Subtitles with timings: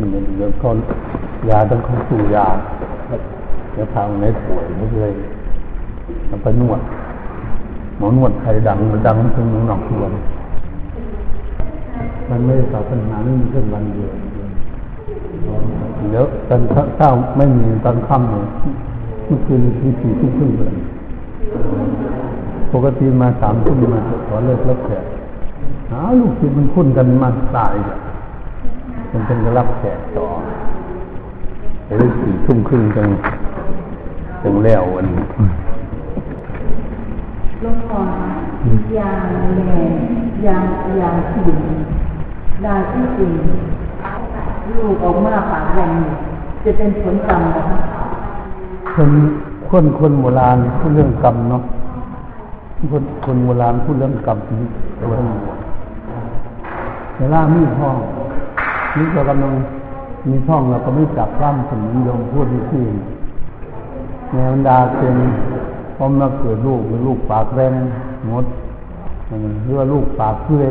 [0.00, 0.70] คุณเดี๋ยวเขา
[1.48, 2.46] ยาต้องเข้าสู่ยา
[3.74, 5.12] แล้วทางไหนป่วยไม่เลย
[6.42, 6.80] ไปนวด
[7.98, 10.04] หมอนวดใครดังมันดังถึงหนอกตัว
[12.30, 14.12] มันไม่ตอบปัญหาไม่มีเรื่องวันเดียว
[16.10, 16.60] เดี๋ยวตอน
[16.96, 18.44] เช้าไม่มีตอนค่ำเลย
[19.24, 20.72] เมื่อคืนที่สี่ทุ่มครึ่งเลย
[22.72, 25.04] ปกติมาสามทุ่มมาขอเลิกรับแขก
[25.90, 27.28] หาลูกศิษย์มันคุ้นกันมา
[27.58, 27.74] ตาย
[29.12, 30.26] มันเป็นจะรับแขกต่อ
[31.84, 33.08] ไปได้สี่ทุ่มครึ่งจัง
[34.42, 35.22] จังแล้ววันนี้
[37.62, 38.00] ลงคอ
[38.98, 39.24] ยาง
[39.54, 39.92] แหลม
[40.46, 40.64] ยาง
[41.00, 41.60] ยางถิ่น
[42.64, 43.32] ดาที่จริง
[44.76, 45.90] ลูกออกมาปากแหง
[46.64, 47.78] จะเป็นผลกรรมนะคะ
[48.94, 49.10] คน
[49.70, 51.62] คนคนโบราณพูดเรื่องกรรมเนาะ
[52.92, 54.68] คนคนโบราณพูดเรื่องกรรมนี้
[55.00, 55.36] ตัวนี้
[57.18, 57.96] เวลามีท้อง
[58.96, 59.52] นี่ก็กำลัง
[60.28, 62.84] มีท้องเราก็ไม่จับร่ำสมุนยมพูดที่ที่
[64.32, 65.16] แนวดาเป็น
[65.96, 67.72] พอมาเกิดลูกเป็นลูกปากแรง
[68.30, 68.46] งด
[69.64, 70.68] หรือว่าลูกปากเพื่อย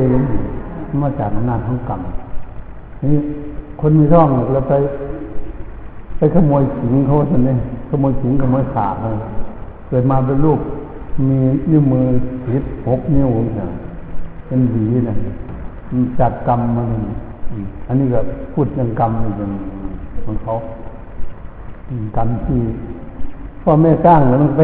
[1.02, 2.02] มาจากอำนาจของกรรม
[3.04, 3.18] นี่
[3.80, 4.74] คนมีท้องเราไป
[6.18, 7.56] ไปขโมยสิงเขาท่านนี่
[7.90, 9.08] ขโมยสิงขโมยขาเขา
[9.90, 10.60] เกิดมาเป็นลูก
[11.28, 11.38] มี
[11.72, 12.06] นิ้วมือ
[12.46, 13.70] ผิดหกนิ้วเนี่ย
[14.48, 15.16] เป็นหวีนะ
[16.20, 16.90] จัดกรรมมัน
[17.88, 18.20] อันนี้ก็
[18.54, 19.52] พูดเรื่องกรรมอย่าง
[20.26, 20.54] ของเขา
[22.18, 22.60] กรรมที่
[23.64, 24.62] พ่อแม่สร้างแล้วมันไป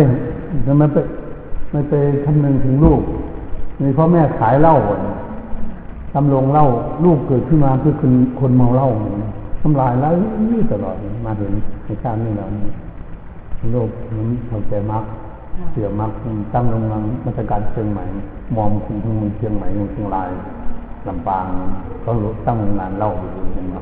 [0.68, 0.98] ทำไมไป
[1.72, 3.02] ไม่ไปคำนึงถึงลูก
[3.82, 4.76] มีพ่อแม่ขายเหล้า
[6.14, 6.66] ทำโรงเหล้า
[7.06, 8.90] ลูกเกิดขึ้นมาคือคนคนเมาเหล้า
[9.62, 10.14] ทำลายแล้ว
[10.52, 10.96] ยี่ตลอด
[11.26, 11.52] มาถึง
[11.86, 12.50] ในชาตินี้แล้ว
[13.72, 15.04] โลกมันเข้าใจมัก
[15.72, 16.12] เสื่อมมัก
[16.54, 18.04] ตั้งโรงงานมาตรการเชียงใหม่
[18.56, 20.30] มองถึงเมืองเชียงใหม่เมืองเชียงราย
[21.08, 21.46] ลำปาง
[22.02, 22.12] เขา
[22.46, 23.76] ตั้งโรงงานเล้าอยู่เชียงใหม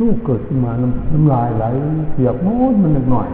[0.00, 0.72] ลูกเกิดขึ้นมา
[1.12, 1.64] น้ำลายไหล
[2.12, 3.28] เสียบโน้นมันหนึ่งหน่อย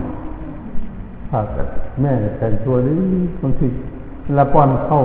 [1.30, 1.62] ถ้าแต่
[2.00, 2.98] แม่แต่งตัวนี้
[3.42, 3.66] บางที
[4.38, 5.00] ละป้อนเข้า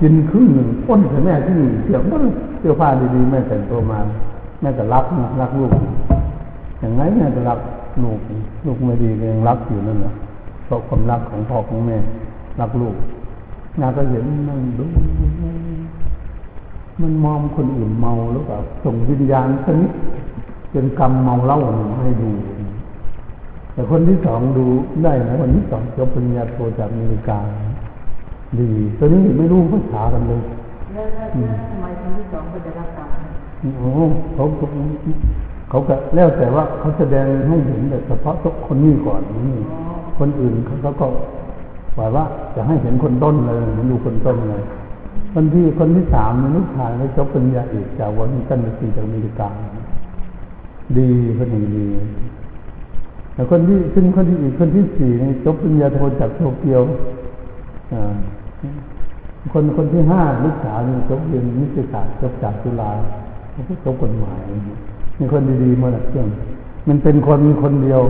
[0.00, 1.54] กินครึ่งหนึ่งป้นแต่แม่ที่
[1.84, 2.24] เสียบมัน
[2.58, 3.98] เสื้อผ้าดีๆแม่แต่งตัวมา
[4.60, 5.72] แม่ก็รักนะรักลูก
[6.80, 7.58] อย่างไงแม่ก็รัก
[8.02, 8.18] ลูก
[8.66, 10.12] ลูกไม่ดียังรักอยู่นั่นแหละ
[10.64, 11.96] เพราะความรักของพ่อของแม่
[12.60, 12.94] รักลูก
[13.80, 14.86] งานก็เห็นนั่งดู
[17.02, 19.90] มันมองคนอื่นเมาหรือเปล่าส่งวิญญาณชนิด
[20.72, 21.58] เป็นกรรมเมาเหล้า
[22.02, 22.30] ให้ดู
[23.72, 24.66] แต่คนที่สองดู
[25.04, 27.38] ได้นะคนที่สองจบปริญญาโทจากอเมริกา
[28.60, 30.42] ดีตอนนี้ไม่รู้ภาษากันเลย
[30.94, 31.06] แล้ว
[31.70, 33.10] ทำไมคนที่สองก็จะรับกรรม
[33.78, 33.90] โอ้
[34.34, 34.44] เขา
[35.70, 39.58] เขาก็แล้วแต่ว่าเขาแสดงให้เห็นแต่เฉพาะทุกคนนี้ก่อนนี่
[40.18, 41.06] คนอื่นเขาก็
[41.98, 44.62] ว่าว่าจะให้เห็นคนต้นเลยเห็นดูคนต้นเลย
[45.32, 49.48] คนที่คนที่สามในลูกชายเขาจบปริญญาเอกจากวอชิงตันดีซีจากอเมริกา
[50.98, 51.08] ดี
[51.38, 51.86] คนหนึ่งดี
[53.34, 56.82] แต่คนที่ขึ้นคนที่อีกคนที่สี่นี่จบปริญญาโทจากโตเกียว
[59.52, 62.90] คนคนที่ห้าลูกสาวนี่จบเรียนนิติศาสตร์จบจากจุฬา
[63.84, 64.42] จบกฎหมาย
[65.18, 66.28] มีคนดีๆมาหลักเรื่อง
[66.88, 68.00] มันเป็นคนคนเดียว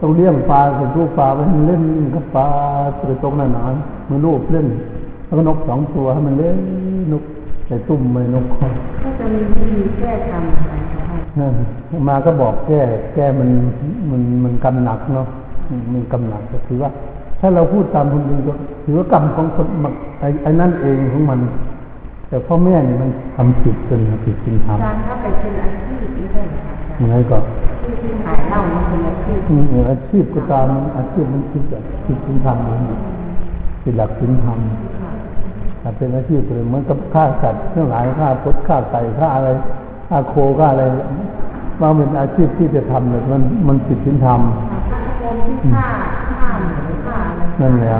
[0.00, 1.82] ต้องเลี้ยงปลาเป็นลูกปลาไว้เล่น
[2.14, 2.46] กับปลา
[3.00, 3.64] ตัวตรงนั้นหนา
[4.08, 4.66] มันลูกเล่น
[5.30, 6.56] แล้วก็นกสองตัวให้มันเล่น
[7.12, 7.24] นก
[7.66, 8.46] ใส่ตุ้มไปนก
[9.04, 10.74] ก็จะมีวิธีแก้กรรมอะไร
[11.36, 12.80] ให้มาก็บอกแก้
[13.14, 13.50] แก้มัน
[14.10, 15.26] มันมันกำหนักเนาะ
[15.92, 16.90] มันกำหนักก็คือว่า
[17.40, 18.52] ถ้าเราพูดตามคนจริงก็
[18.84, 21.38] ถือว่ากรรมของคนมันไอ้ไอ้นั่นเองของมัน
[22.28, 27.38] แต่พ่อแม่นี่มันทำผิดจนผิดจริงทการถ้าไปเป็นอาชีพนี่ได้ไหมคะำยังไงก็
[27.82, 30.66] ที่ที่ขายเหล้านี่เป็นอาชีพอืมอาชีพก็ตาม
[30.96, 32.78] อาชีพมันผิดอะผิดจริงทำเลย
[33.82, 34.99] ผิดหลักจริงทำ
[35.82, 39.48] ถ้าเป็นอาชีพเลยเหมือนกับฆ่าสัตว์ทั้งหลายฆ่าพดฆ่าไก่ฆ่าอะไร
[40.08, 40.84] ฆ่าโคฆ่าอะไร
[41.80, 45.90] ว่าเป็นอาชีพที่จะทำเนี่ยมันมันผิดจริงทำคนที่ฆ่า
[46.40, 47.92] ฆ่าหมูฆ่าอะไรนั่นแหละ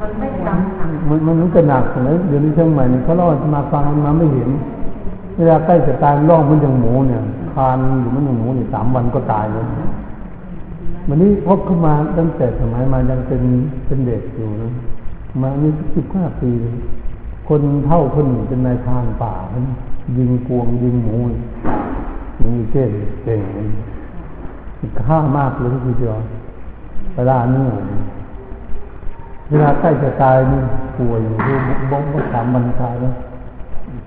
[0.00, 4.48] มันไม่กรรมหนักมันมันมันก็หนักเลยเดี๋ยวนี้เชียงใหม่นี่เขาเล่ามาฟังมาไม่เห็น
[5.36, 7.22] เวลาใกล้จะตายร้องมันอย่างหมูเนี่ย
[7.52, 9.64] คานอยู่มันอย่างหมูนี่สามวันก็ตายเลย
[11.08, 13.42] วันนี้พบเข้ามาตั้งแต่สมัยมายังเป็น
[13.86, 14.70] เป็นเด็กอยู่นะ
[15.42, 16.74] มานี่สิบห้าปีเลย
[17.48, 19.64] คนเท่าคนหนึ่งเป็นนายทานป่ามัน
[20.16, 21.16] ยิงกวงยิงหมู
[22.42, 22.90] ยิงเก่ง
[23.22, 23.40] เก่ง
[25.06, 26.14] ฆ่ามากเลยทีเดียว
[27.14, 27.66] เวลานี้
[29.48, 30.60] เวลาใกล้จะตายนี่
[30.98, 31.54] ป่วยอยู่ที่
[31.90, 33.14] บ้องบ้สามวันตายแล้ว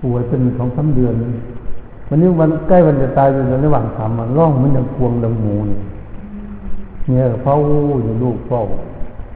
[0.03, 1.13] ป่วยเป็นสองสาเดือน
[2.09, 5.79] วันนี้วันใกล้วันจะตายอยู่ในระหว่างสามวันร้องมันยังควงดังหมูนี่
[7.07, 7.55] เนี่ยเฝ้า
[8.03, 8.61] อยู่ลูกเฝ้า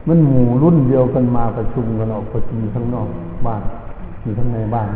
[0.08, 3.08] มันหมู่รุ่นเดียวกันมาประชุมกันออกประชุมข้างนอก
[3.46, 3.62] บ้าน
[4.24, 4.88] อยู่ข้างในบ้าน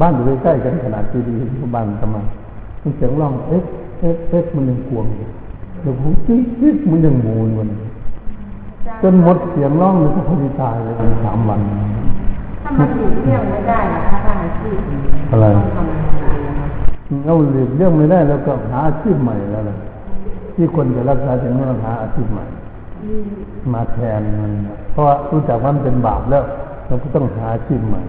[0.00, 2.16] บ้านอยู่ใกล้ๆกันขนาดที่ดีที่บ้านทำไม
[2.82, 3.62] มันเสียงร้องเอ๊ะ
[4.00, 7.68] เอ๊ะเอ๊ะมันยังกวงเดี๋ยวผมจิ๊กจิ๊กมันยังมูนมัน
[9.02, 10.94] จนหมดเสียงร้องเลยก็พอดีตายเลย
[11.24, 11.60] สามวัน
[12.62, 14.78] ถ้ามันหลีกเลี่ยงไม่ได้นะคะถ้าอาชีพ
[15.30, 16.66] อะไรต้องทำอะไรนะคะ
[17.26, 19.76] เราหลีกเลี่ยงไม่ได้แล้วก็หาอาชีพใหม่แล้วล่ะ
[20.54, 22.44] ที่คนจะรักษาถึงต้องหาอาชีพใหม่
[23.72, 26.42] มาแทนมันนะเพราะว่ารู้จักว่ามันเป็นบาปแล้ว
[26.86, 28.02] เราก็ต้องหาอาชีพใหม่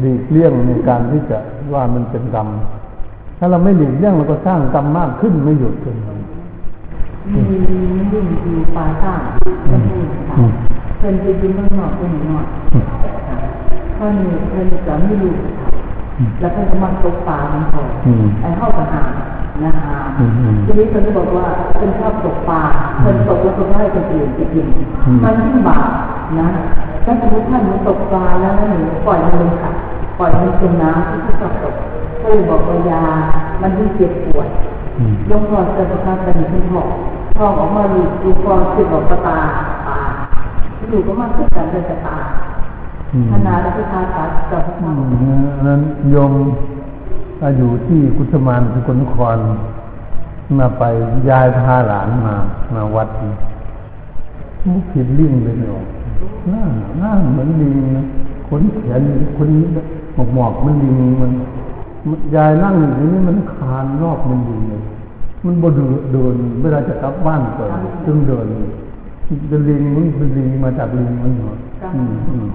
[0.00, 1.38] หลีกเลี่ยงในการที่จะ
[1.72, 2.48] ว่ามันเป็นกรรม
[3.38, 5.96] ถ้าเราไม่หลีกเลี่ยงเราก็สร้างกรรมมากขึ้นไม่หยุดขึ้น
[7.32, 7.40] มี
[8.12, 9.20] ยิ่งอยู่ป่าต่าง
[9.70, 10.36] ก็มีค่ะ
[10.98, 12.46] เพิ่นไปอยู่เมืองนอกเป็นหน่อย
[13.96, 14.14] เพิ่น
[14.50, 15.68] เพิ่นจะไม่รู้ค่ะ
[16.40, 19.04] แล้วเพิ่นก็มาตกปลามันพออืมไอ้เข้ากับหา
[19.64, 21.46] นะคะอืมอืมทีนี้เพิ่นก็บอกว่า
[21.76, 22.60] เพิ่นชอบตกปลา
[23.00, 24.66] เพิ่นตกแล้วเพิ่นก็ให้คนอื่นไปกิน
[25.06, 25.88] อืมมันยิ่งบาป
[26.40, 26.48] นะ
[27.04, 29.72] ถ้าสมมติท่านหนูตกปลาแล้วนะหนูปล่อยมันเลยค่ะ
[30.18, 31.74] ปล่อยมันจมน้ำที่ที่ชอบตก
[32.20, 33.02] ก็เลยบอกว่ายา
[33.62, 34.48] มันยิ่งเจ็บปวด
[34.98, 36.88] อืมยงพอเจอประการเป็นขึ้นหอก
[37.38, 39.38] ทองออกมาดูดูพอสิบออกตาตา
[39.86, 39.98] ตา
[40.92, 42.16] ดูก็มาขึ้นกันเป็นตา
[43.12, 45.80] อืมขนาดแล้วที่ตาตัดกับพระอืเจ้ามนั้น
[46.10, 46.32] โยม
[47.58, 49.36] อยู่ที่กุศมานสกลนคร
[50.58, 50.82] มาไป
[51.28, 52.34] ยายพาหลานมา
[52.74, 53.08] มาวัด
[54.66, 55.82] มุกผิดลิงเลยเนาะ
[56.50, 56.62] หน้า
[56.98, 58.04] หน้าเหมือนลิงนะ
[58.48, 59.02] ขนแขน
[59.36, 59.50] คน
[60.14, 61.32] หมอกหมอกๆมันลิงมัน
[62.08, 64.82] มันยายนั่งอยู่นี่มันคานรอบมันลิงเลย
[65.44, 67.68] มันบ่เดินเดินเวลาจะกลับบ้านก่อน
[68.06, 68.46] จึงเดิน
[69.48, 71.52] เป็นลิงมันเป็นลิงมาจากลิงมันเหรอ
[71.94, 72.46] อืมอืม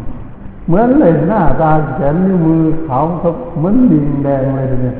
[0.68, 4.96] เหมือนเลยหน้าตาแขนนิ้วมือขาวเขาเหมือนลิงแดงเลยทีเนี่ย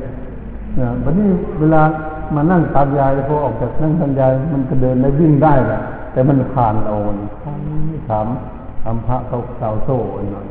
[0.80, 1.28] นะวันนี้
[1.58, 1.82] เวลา
[2.34, 5.80] มานั่งตามยายพอออกจากนั่งตามยายมันก็เดินได้วิ่งได้แหละ
[6.12, 7.18] แต่มันคลานเอามัน
[8.08, 8.26] ถาม
[8.82, 9.96] ถามพระเขาสาวโซ่
[10.32, 10.46] หน่อย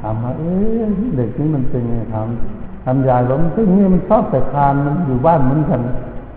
[0.00, 2.28] ถามว่าเอ๊ะเด็กนี้มันเป็นไงถาม
[2.84, 5.80] ถามยายว่ามันเป็นไงมันชอบแต่คานมันอยู่บ้านเหมือนกัน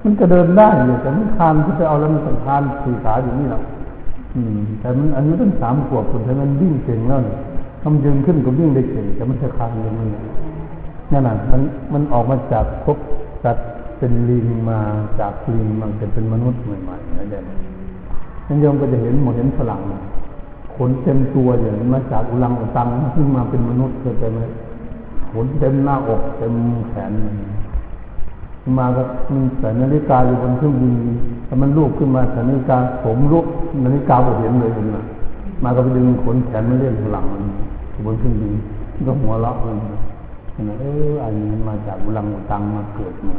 [0.03, 3.63] มันก็เดินได้อยู่แต่มันคานที่ไปเอาแล้วมันคานสี่ขาอยู่นี่หรอก
[4.79, 7.35] แต่มันอันนี้ตั้งสามขวบคนแต่มันวิ่งเก่งแล้วนี่
[7.81, 10.09] ทำยืนขึ้นก็วิ่งได้เก่งแต่มันจะคานอย่างนี้
[11.11, 11.61] นั่นน่ะมัน
[11.93, 12.97] มันออกมาจากภพ
[13.43, 13.67] สัตว์
[13.97, 14.79] เป็นลิงมา
[15.19, 17.43] จากลิงมันเป็นเป็นมนุษย์ใหม่ๆนะเด็ก
[18.61, 19.81] โยมก็จะเห็นหมดเห็นฝรั่ง
[20.75, 24.41] ขนเต็มตัวอย่างนี้มาจากอุลังอุตังขึ้นมาเป็นมนุษย์เคยเป็นไหม
[25.31, 26.53] ขนเต็มหน้าอกเต็ม
[26.89, 27.11] แขน
[28.77, 29.03] มาก็
[29.33, 30.93] มันใส่นาฬิกาอยู่บนเครื่องบิน
[31.45, 33.45] แต่มันลูกขึ้นมาใส่นาฬิกาผมลุก
[33.83, 34.95] นาฬิกาก็เห็นเลยเห็นไห
[35.63, 37.43] มาก็ไปดึงขนแขนมาเล่นฝรั่งมัน
[38.05, 38.53] บนเครื่องบิน
[39.07, 39.77] ก็หัวเราะมัน
[40.53, 43.35] เห็นเอออันนี้มาจากอุลังอุตังมาเกิดใหม่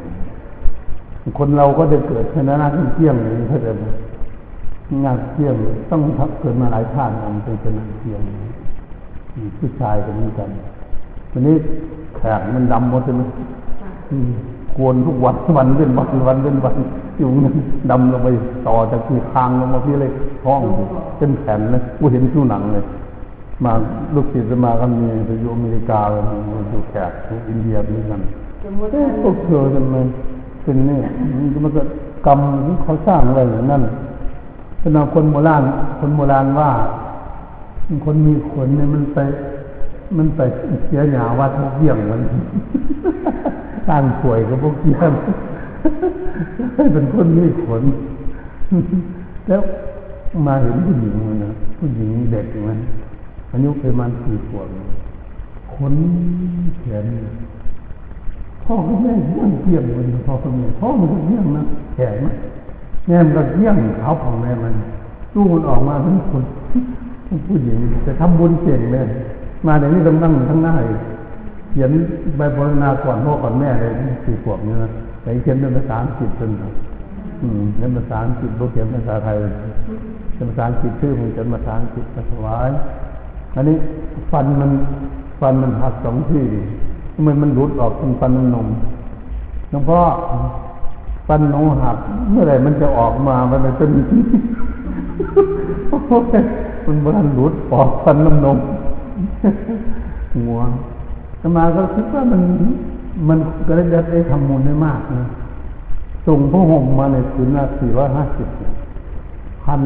[1.39, 3.85] คนเราก็จะเกิดแค่นั้นนะเที่ยงอย่างนี้เข้าใจไหม
[5.05, 5.55] งานเที่ยง
[5.91, 8.21] ต้องทักเกิดมาหลายชาติมันเป็นเป็นงานเที่ยง
[9.35, 10.49] อืมผู้ชายก็เหมือนกัน
[11.33, 11.57] วันนี้
[12.17, 13.29] แขกมันดำหมดเลยนะ
[14.11, 14.31] อืม
[14.77, 16.77] กวนทุกวันวันเป็นวันวันเป็นวัน
[17.19, 17.55] อยู่นั่น
[17.91, 18.29] ดำลงไป
[18.67, 20.11] ต่อจากที่คางลงมาพี่เลย
[20.43, 20.61] ท้อง
[21.19, 22.85] เป็นแผ่นเลยกูเห็นผิวหนังเลย
[23.65, 23.73] มา
[24.15, 26.35] ลูกศิษย์มาก็มีไปอยู่อเมริกาเลยมา
[26.71, 28.21] อยู่แขกอยู่อินเดียด้วยกัน
[28.63, 29.97] สมมติเอ๊ะพวกเธอทำไม
[30.63, 31.03] เป็นเนี่ย
[31.65, 31.83] มันก็
[32.27, 33.83] กรรมที่เขาสร้างอะไรอย่างนั้น
[34.83, 35.63] ขณะคนโบราณ
[36.01, 36.71] คนโบราณว่า
[38.05, 39.19] คนมีขนเนี่ยมันไป
[40.17, 40.41] มันไป
[40.87, 42.21] เสียหยาวัดพวกเยี่ยงมัน
[43.89, 45.13] ร่างป่วยกับพวกเยี่ยง
[46.93, 47.83] เป็นคนมีขน
[49.49, 49.63] แล้ว
[50.47, 52.79] มาเห็นผู้หญิงมันนะผู้หญิงเด็กมัน
[53.53, 54.69] อายุประมาณสี่ขวบ
[55.75, 55.95] ขน
[56.81, 57.07] แขน
[58.65, 61.63] พ่อกับแม่เยี่ยงเกี่ยงมันพ่อกับแม่พ่อมันเยี่ยงนะ
[61.95, 62.35] แข็งนะ
[63.09, 64.75] แม่มันก็เยี่ยงเขาของแม่มัน
[65.35, 66.45] ลูกมันออกมาเป็นคน
[67.47, 69.07] ผู้หญิงแต่ทำบุญเก่งเลย
[69.67, 70.99] มาเดี๋ยวนี้ต้องนั่งทั้งหน้าเลย
[71.71, 71.91] เขียน
[72.37, 73.93] ใบปรณาก่อนพ่อก่อนแม่เลย
[74.25, 74.91] สี่ขวบเนี่ยนะ
[75.23, 76.51] แต่เขียนเป็นภาษาอังกฤษจน
[77.43, 79.37] อืมเขียนภาษาอังกฤษโบเขียนภาษาไทย
[80.35, 82.71] เป็นภาษาอังกฤษชื่อมันเขียนภาษาอังกฤษมาถวาย
[83.55, 83.77] อันนี้
[84.31, 84.71] ฟันมัน
[85.41, 86.45] ฟันมันหักสองที่
[87.15, 88.69] ทำไมมันหลุดออกเป็นฟันนม
[89.71, 90.01] หลวงพ่อ
[91.29, 91.97] ฟันนมหัก
[92.31, 93.91] เมื่อไหร่มันจะออกมา มันเป็น
[96.87, 98.59] มันมันหลุดออกฟันน้ำนม
[100.35, 100.59] หัว
[101.41, 102.43] สมาก็คิดว่ามัน
[103.29, 105.27] มันก็ได้ได้ทำมูลได้มากนะ
[106.27, 108.49] ส่งพระห่มมาในคืนละสี่ร้อยห้าสิบ
[109.65, 109.81] พัน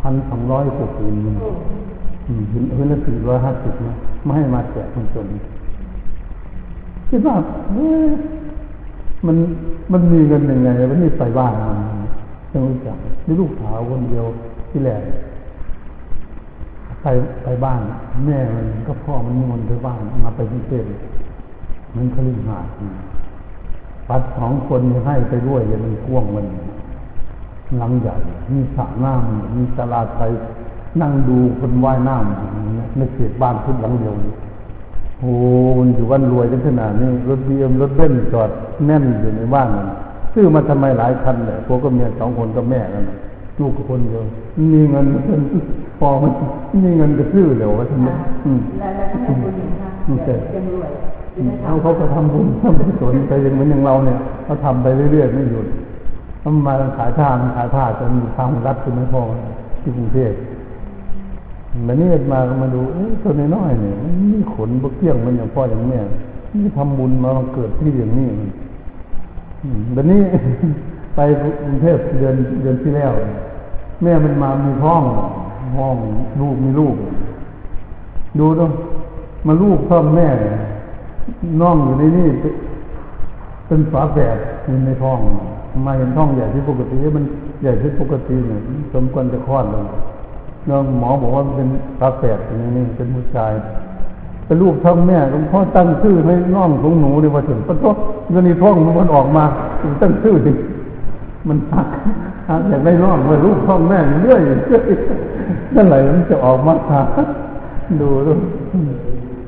[0.00, 1.34] พันสองร้อยกว่าคืนมัน
[2.26, 2.42] อืม
[2.76, 5.26] คืนละสี่ร้อยห้าสิบนะไม่ให้มาแจกคนจน
[7.08, 7.34] คิดว่า
[9.26, 9.36] มัน
[9.92, 11.78] มันมีเงินยังไงมันนี่ไปบ้านมัน
[12.52, 14.26] ยังรู้จักนี่ลูกสาวคนเดียว
[14.70, 15.02] ที่แหลก
[17.02, 17.06] ไป
[17.44, 17.80] ไปบ้าน
[18.26, 20.86] แม่มันก็พ่อมันนิมนไปบ้านมาไปพิเศษ
[21.96, 22.66] มันคลิงหาด
[24.08, 26.46] ปัดสองคนให้ไปด้วยอย่ามันกว้างมัน
[27.78, 28.14] หลังใหญ่
[28.52, 30.32] มีสระน้ำมีตลาดไทย
[31.00, 34.32] นั่งดูคนว่ายน้ำในเขตบ้านขึ้นหลังเดียวนี้
[35.24, 35.36] โอ้
[35.78, 38.50] มันอยู่วันรวยกันขนาดนี้รถเบียมรถเบนซ์จอด
[38.86, 39.86] แน่นอยู่ในบ้านมัน
[40.32, 43.04] ซื้อมาทำไมหลายคันเลยพวกก็เมียสองคนก็แม่กัน
[43.58, 44.22] ลูกกับคนเดียว
[44.72, 45.06] มีเงิน
[45.98, 46.32] พอมัน
[46.84, 48.08] มีเงินก็ซื้อเดี๋ยวว่าทำไม
[48.44, 50.90] อืมแล้วแล้วก็ให้คนหนึ่งค่ะยังรวย
[51.62, 55.66] เขาเขาก็ทำบุญทำกุศลไปอย่างเหมือนอย่างเราเนี่ยเขาทำไปเรื่อยๆไม่หยุด
[56.42, 59.22] ทำมาขายท่าขายผ้าจนทางรัฐคุณไม่พอ
[59.82, 60.32] ที่กรุงเทพ
[61.82, 66.00] แบบนี้มาก็มาดูเอ้ตัวน้อยๆเนี่ยมันมีขนบกเกี้ยงมันอย่างพ่ออย่างแม่
[66.54, 68.28] นี่ทำบุญมาเกิดที่อย่างนี้
[69.92, 70.22] แบบนี้
[71.14, 71.20] ไป
[71.62, 73.12] กรุงเทพเดือนเดือนที่แล้ว
[74.02, 75.02] แม่มันมามีห้อง
[75.76, 75.96] ห้อง
[76.40, 76.96] ลูกมีลูก
[78.38, 78.70] ดูต้อง
[79.46, 80.28] มาลูกพ่อแม่
[81.60, 82.28] น้องอยู่ในนี่
[83.66, 85.18] เป็นฝาแฝดอยู่ในท้อง
[85.86, 87.24] มาเห็นท้องใหญ่ที่ปกติมัน
[87.62, 88.60] ใหญ่ที่ปกติเนี่ย
[88.94, 89.84] สมควรจะคลอดเลย
[90.68, 91.68] น้องหมอบอกว่าเป็น
[91.98, 93.52] ฝาแฝดอย่างนี้เป็นผู้ชาย
[94.46, 97.84] เป็นลูกท้องแม่หลวงพ่อตั้งชื่อให้น้องของหนูในวันถึงปะโต
[98.30, 99.44] เงินในท้องมันออกมา
[100.02, 100.52] ตั้งชื่อดิ
[101.48, 101.88] มันหัก
[102.48, 107.00] หักอยากได้น้องมาลูกท้องแม่เรื่อยๆนั่นไหลมันจะออกมาหา
[108.00, 108.32] ดูดู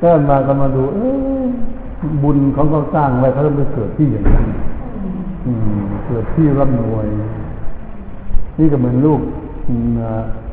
[0.01, 0.99] ก็มาก็มาดู เอ
[1.43, 1.45] อ
[2.23, 4.47] บุญของเขาสร้างไว้เขาต้องไปเกิดที่อย่างนั้น
[6.07, 7.07] เกิดที่ร่ำรวย
[8.59, 9.21] นี่ก็เหมือนลูก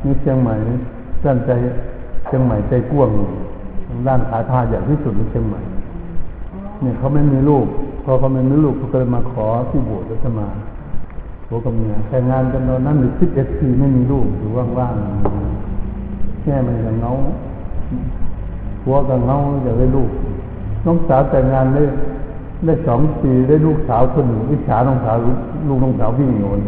[0.04, 0.54] นี่เชียงใหม่
[1.24, 1.50] ด้านใจ
[2.26, 3.10] เชียงใหม่ใจกว้าง
[4.06, 5.60] ด้านขาทาใหญ่ที่สุดในเชียงใหม่
[6.82, 7.66] เนี่ยเขาไม่มีลูก
[8.04, 10.48] พอเขาไม่มีลูกเขาก็เลยมาขอที่โบสถ์จะมา
[11.48, 17.12] หัวกับเมียแต่งานกันตอนนั้นหรือสิบเอ็ดปีไม่มีลูกอยู่ว่างๆแค่มันยังเงา
[18.84, 20.10] หัวกับเงาอยากได้ลูก
[20.84, 21.82] น้องสาวแต่งงานได้
[22.64, 25.16] ได้สองปีได้ลูกสาวคนหนึ่งวิชาน้องสาว
[25.68, 26.60] ลูกน้องสาวพี่โยน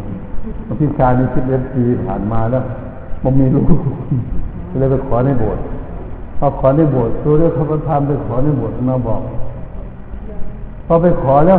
[0.81, 2.65] พี่ชายนี่สิบเอ็ดปีผ่านมาแล้ว
[3.27, 3.67] ผมันมีลูก
[4.79, 5.63] เลยไปขอในโบสถ์
[6.39, 9.21] พอขอในโบสถ์ตัวเรื่องพระประธานไปขอในโบสถ์มาบอก
[10.87, 11.59] พอไปขอแล้ว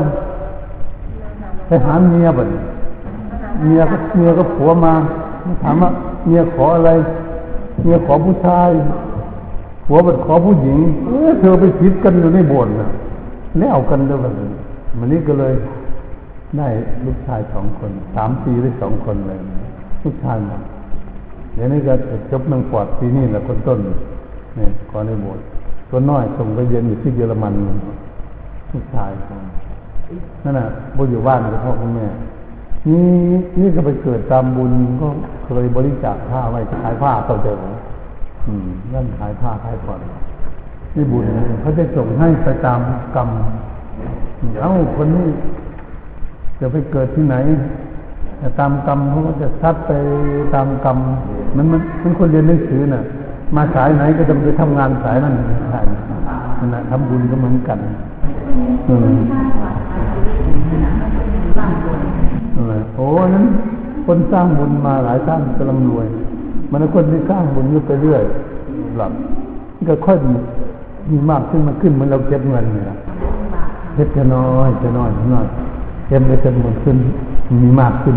[1.67, 2.49] ไปหาเมียบ่น
[3.61, 4.93] เมียก็เมียก็ผัวมา
[5.63, 5.89] ถามว่า
[6.25, 6.91] เมียขออะไร
[7.81, 8.69] เมียขอผู้ชาย
[9.85, 12.89] ผัวบัดขอผู้หญิง เออเธอไปคิดกันอยู่ในโบสถ์นะ
[13.57, 14.33] แล้วเอากันด้วยกัน
[14.97, 15.53] มันนี้ก็เลย
[16.57, 16.67] ได้
[17.05, 19.39] ลูกชายสองคนสามปีได้สองคนเลย
[20.03, 20.57] ลูกชายมา
[21.57, 21.93] เดี๋ยวนี้ก็
[22.31, 23.79] จบนังปอดปีนี้แหละคนต้น
[24.55, 25.43] เนี่ยขอในโบสถ์
[25.89, 27.53] ตัวน้อยส่งไปเรียนอยู่ที่เยอรมัน
[28.71, 29.11] ลูกชาย
[30.43, 30.65] นั่นน่ะ
[30.97, 32.07] บุญอยู่บ้านกับพ่อคุณแม่
[32.87, 33.01] นี่
[33.59, 34.71] นี่ก็ไปเกิดตามบุญ
[35.01, 35.07] ก็
[35.45, 37.59] เคยบริจาคผ้าไว้ขายผ้าต่อเดิม
[38.47, 39.99] อืมนั่นขายผ้าขายผ่อน
[40.95, 41.25] นี่บุญ
[41.61, 42.79] เขาจะส่งให้ไปตาม
[43.15, 43.29] กรรม
[44.61, 45.27] เอ้าคนนี้
[46.59, 47.35] จะไปเกิดที่ไหน
[48.37, 49.91] แต่ตามกรรมเขาก็จะซัดไป
[50.53, 50.97] ตามกรรม
[51.55, 53.03] มันมันมันคนเรียนหนังสือน่ะ
[53.55, 55.33] มาสายไหนก็จะไปทำงานสายนั้น
[55.71, 55.81] ใช่
[56.59, 57.79] นั่นแหละทำบุญก็เหมือนกัน
[58.89, 59.19] อืม
[62.95, 63.45] โอ้นั้น
[64.05, 66.07] คนสร้างบุญมาหลายท่านก็ร่ำรวย
[66.71, 68.23] มันคนที่สร้างบุญอยู่ไปเรื่อย
[68.97, 69.11] หลับ
[69.89, 70.17] ก็ค่อย
[71.09, 72.97] มีมากขึ้นมาขึ้นเหมือนเราเก็บเงินเนี่ย
[73.93, 75.45] เก็บจะน้อยจะน้อยจะน้อย
[76.07, 76.97] เก็บไปจนหมดขึ้น
[77.63, 78.15] มีมากขึ้น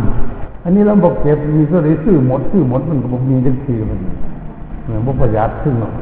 [0.64, 4.00] อันนี้เราบอกเก็บมีก็เลยซื้อหมดซื้อหมดมันก็บอกมีจังทีมัน
[4.84, 5.94] เหมือนบุประหยัดขึ้นหน่อย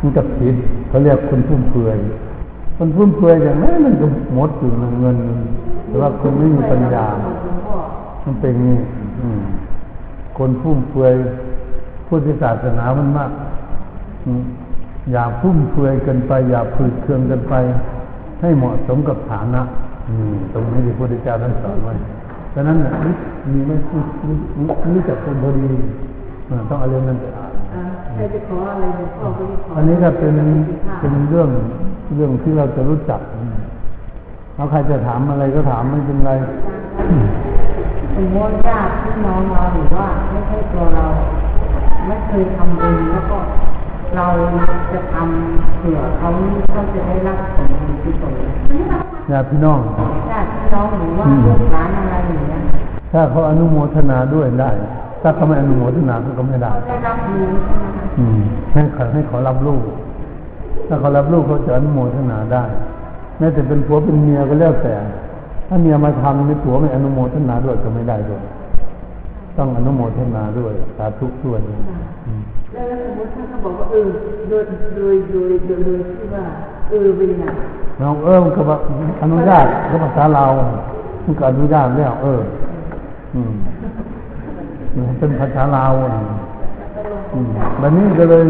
[0.00, 0.56] มันกับผิด
[0.88, 1.98] เขาเรียกคนฟุ่มเฟือย
[2.76, 5.16] คนฟุ่มเฟือยอย่างนั้นมันก็หมดอยู่เงิน
[5.86, 7.06] แต่ว่าคนไม่มีปัญญา
[8.24, 8.78] มันเป็นงี้
[10.38, 11.12] คนฟุ่มเฟือย
[12.06, 13.30] พุทธศาสนามันมาก
[15.12, 17.54] อย่าฟุ่มเฟือยกันไป อย่าฝืดเคืองกันไป
[18.40, 19.62] ให้เหมาะสมกับฐานะ
[20.52, 21.94] ตรงนี้ที่พระพุทธเจ้าท่านสอนไว้
[22.54, 22.78] ดังนั้น
[23.52, 23.74] มีไม่
[24.94, 25.66] รู้จักคนพอดี
[26.68, 27.52] ต้องเอาเรื่องนั้นไปอ่าน
[28.14, 30.34] ใครจะขออะไรหลวงพ่อก็ขออันนี้ก็เป็น
[31.00, 31.48] เป็นเรื่อง
[32.14, 33.20] เรื่องที่เราจะรู้จัก
[34.56, 36.32] เอาใครจะถามอะไรก็ถามไม่เป็นไร
[38.14, 41.06] สมมติญาติพี่น้องเราหรือว่าไม่ใช่ตัวเรา
[42.06, 43.38] ไม่เคยทำบุญแล้วก็
[44.16, 44.26] เรา
[44.92, 46.28] จะทำเผื่อเขา
[46.72, 48.34] เขาจะได้รับผลบุญที่ตน
[49.30, 49.80] ญาติพี่น้อง
[50.30, 52.60] ญาติพี่น้องหรือว่าลูกหลานอะไรอย่างเงี้ย
[53.12, 54.70] ถ้าเขาอนุโมทนาด้วยได้
[55.22, 58.40] ถ้าเขาไม่อนุโมทนาเขาก็ไม่ได้เขาได้รับรู้ใช่ไหมคะอืม
[58.72, 59.82] ให้เขาให้เขารับลูก
[60.88, 62.64] ถ้าเขารับลูกเขาจะอนุโมทนาได้
[63.38, 64.94] แม้แต่เป็นผัวเป็นเมียก็แล้วแต่
[65.68, 68.42] ถ้าเมียมาทำไม่ผัวไม่อนุโมทนาด้วยก็ไม่ได้ด้วย
[69.56, 71.60] ต้องอนุโมทนาด้วยสาธุด้วย
[72.26, 74.08] อืมแล้วสมมติถ้าเขาบอกว่าเออ
[74.48, 74.62] โดย
[74.96, 76.44] โดยโดยโดยโดยที่ว่า
[76.88, 77.44] เออเป็นไง
[78.00, 78.76] น้องเอิ้มก็บอ
[79.22, 80.44] อนุญาตก็ภาษาเรา
[81.24, 82.40] มันก็อนุญาตแล้ว เออ
[83.34, 83.52] อืม
[85.18, 85.92] เป็นภาษาลาว
[87.32, 87.48] อืม
[87.78, 88.44] แบบนี้ก็เลย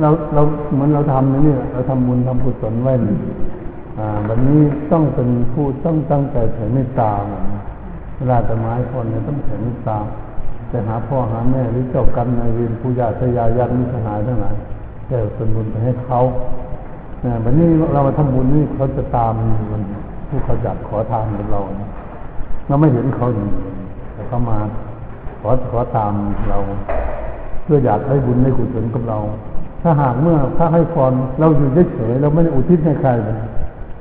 [0.00, 0.42] เราเรา
[0.74, 2.92] เหมือนเราทำนี่เราทำบุญทำกุศลไว้
[3.98, 4.60] อ่าแบบนี้
[4.92, 7.10] ต้องเป็นผู้ต้องตั้งใจแผ่เมตตา
[8.16, 9.98] เวลาจะไม้คนเนี่ยต้องแผ่เมตตา
[10.72, 14.54] จะหาพ่อหาแม่หรือเจ้ากรรมนายเวรผู้ญาติญาญาติมิตรหายทั้งหลาย
[15.06, 16.18] แผ่ส่วนบุญไปให้เขา
[17.24, 19.32] นี่ยแบบนี้เรามาทำบุญนี่เขาจะตาม
[19.72, 19.82] มัน
[20.28, 21.60] ผู้เขาอยากขอทานกับเรา
[22.68, 23.48] เราไม่เห็นเขาอย่าง
[24.14, 24.58] แต่เขามา
[25.40, 26.12] ขอขอตาม
[26.50, 26.58] เรา
[27.64, 29.18] เพื่ออยากให้บุญให้กุศลกับเรา
[29.82, 33.38] ถ้าหากเมื่อถ้าให้พรเราอยู่เฉยๆเราไม่ได้อุทิศให้ใครเลย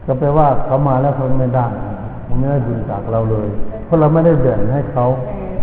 [0.06, 1.66] ก็แปลว่าเขามาแล้วเขาไม่ได้
[2.24, 3.48] เขาไม่ได้บุญจากเราเลย
[3.86, 5.06] เพราะเราไม่ได้แบ่งให้เขา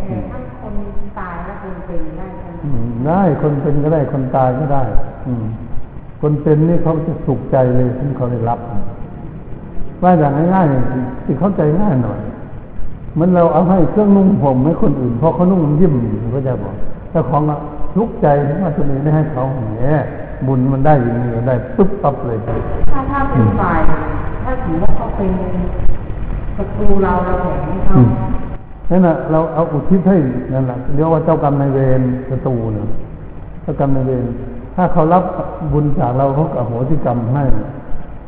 [0.06, 0.74] แต่ถ้าคน
[1.18, 4.82] ตายแล้วคนเป็นได้ใช่ไหมอืมได้คนเป็นก็ได้คนตายก็ได้
[5.26, 5.44] อืม
[6.20, 8.58] คนเป็นนี่เขาจะสุขใจเลยที่เขาได้รับ
[10.02, 12.20] ว่าอย่างง่ายๆที่เข้าใจง่ายหน่อย
[13.14, 15.94] เหมันเราเอาให้เครื่องนุ่งห่มให้คนอื่นเพราะเขานุ่งมันยิ้ม
[16.34, 16.74] ก็จะบอก
[17.10, 17.58] แต่ของอะ
[17.94, 18.26] ทุกข์ใจ
[18.62, 19.62] ว่าตัวเองได้ให้เขาแหม
[20.46, 22.38] บุญมันได้อย่างนี้ได้ปุ๊บปั๊บเลย
[22.92, 23.78] ถ้าถ้าเป็นฝ่าย
[24.44, 25.30] ถ้าถือว่าเขาเป็น
[26.56, 28.08] ศัตรูเราเราแผ่ให้เขาอืม
[28.90, 30.16] นั่นน่ะเราเอาอุทิศให้
[30.52, 32.88] นั่นแหละเรียกว่าเจ้ากรรมนายเวรศัตรูเนะ
[33.62, 34.24] เจ้ากรรมนายเวร
[34.76, 35.24] ถ้าเขารับ
[35.72, 37.44] บุญจากเราเขาก็โหสิกรรมให้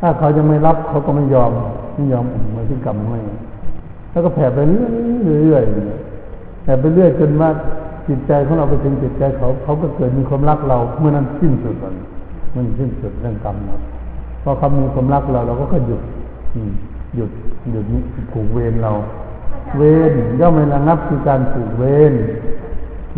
[0.00, 1.50] ถ้าเขาจะไม่รับเขาก็ไม่ยอม
[1.94, 3.18] ไม่ยอมอโหสิกรรมให้
[4.10, 5.64] แล้วก็แผ่ไปเรื่อยๆเรื่อย
[6.62, 7.50] แผ่ไปเรื่อยจนว่า
[8.08, 11.94] จิตใจของเราไปถึงจิตใจเขาเขาก็เกิดมีความรักเราเมื่อนั้นสิ้นสุดมัน
[12.54, 13.78] มันสิ้นสุดเรื่องกรรมเนา
[14.42, 16.02] พอเขามีความรักเราเราก็ก็หยุด
[17.16, 17.30] หยุด
[17.72, 17.84] หยุด
[18.32, 18.92] ผูกเวรเรา
[19.76, 22.12] เวรย่อมไม่ระงับคือการผูกเวร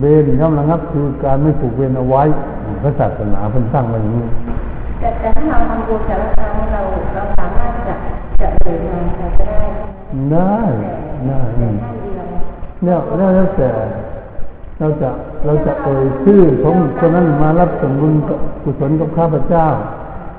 [0.01, 2.23] เวรย่อมระงับคือการไม่ผูกเวรเอาไว้
[2.83, 4.25] พระศาสนาเพิ่นตั้งไว้อย่างนี้
[5.01, 6.81] แต่แต่ถ้าเราทำบุญแต่ละครั้งเรา
[7.15, 7.95] เราสามารถจะ
[8.41, 9.63] จะเอ่ยนามใครก็ได้
[10.33, 10.53] ได้
[11.27, 12.27] ได้อืมท่านเดียว
[12.85, 13.69] เนี่ยแล้วแล้วแต่
[14.79, 15.11] เราจะ
[15.47, 19.67] เราจะเอ่ยชื่อของคนนั้นมารับส่วนบุญกับกุศลกับข้าพเจ้า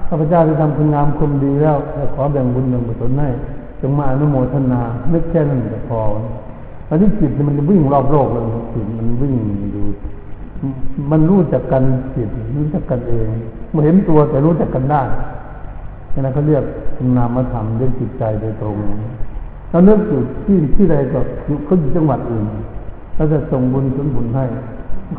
[0.09, 3.29] ข้าพเจ้าที่ทำคุณงามความดีแล้วจะขอแบ่งบุญแบ่งกุศลให้
[3.81, 4.81] จงมาอนุโมทนา
[5.13, 5.99] นึกแค่นั้นก็พอ
[6.89, 9.33] อันนี้จิตมันวิ่งรอบโลกเลยจิตมันวิ่ง
[9.73, 9.85] อยู่
[11.11, 11.83] มันรู้จักกัน
[12.15, 13.27] จิตรู้จักกันเอง
[13.71, 15.01] ไม่เห็นตัวแต่รู้จักกันได้
[16.13, 16.63] ฉะนั้นเขาเรียก
[17.17, 18.75] นามธรรมเรื่องจิตใจโดยตรง
[19.69, 22.45] เราเนึกอยู่ที่ที่ใดก็อยู่เขาอยู่จังหวัดอื่น
[23.15, 24.45] เราจะส่งบุญส่วนบุญให้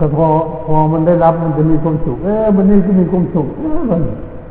[0.01, 0.27] ก็พอ
[0.67, 4.03] พอมันได้รับมันจะมีความสุข เอ๊ะวันนี้ก็มีความสุขเอ๊ะมัน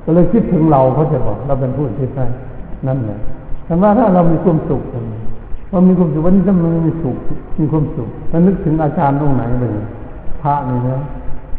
[0.06, 2.26] ก็เลยคิดถึงเราเขาจะบอกเราเป็นผู้ที่ให้
[2.88, 3.20] นั่นแหละ
[3.66, 4.82] แต่ว่าถ้าเรามีความสุข
[5.72, 7.18] เรามีความสุขวันนี้ถ้ามันมีสุข
[7.60, 9.76] มีความสุขแล้วนึกถึงอาจารย์ตรงไหนเลย
[10.42, 10.98] พระนี่นะ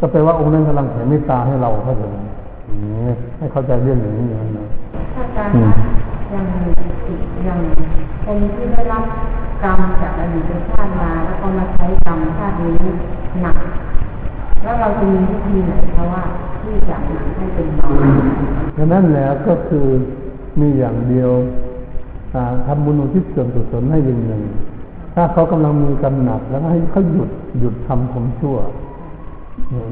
[0.01, 2.07] ก็แปลว่าองค์นั้นกำลังแผ่เมตตาให้เราเขาจะ
[3.39, 4.27] ให้เข้าใจเรื่องอย่างนี้
[4.59, 4.67] นะ
[5.15, 5.73] ถ้าการนะ
[6.35, 6.45] ยัง
[7.47, 7.59] ยัง
[8.25, 9.05] คนที่ได้รับ
[9.63, 12.79] กรรมจากอดีตชาติมาแล้วก็มาใช้กรรมชาตินี้
[13.43, 13.57] หนัก
[14.63, 16.23] แล้วเราจะมีวิธีไหนเพราะว่า
[16.63, 17.89] ที่จะหนักให้เป็นเบา
[18.77, 19.87] ดังนั้นแหละก็คือ
[20.61, 21.31] มีอย่างเดียว
[22.35, 24.43] อ่าทำบุญอุทิศส่วนกุศลให้อย่างหนึ่ง
[25.15, 28.57] ถ้าเขากำลังมีกำหนักแล้วให้เขาหยุดหยุดทำความชั่ว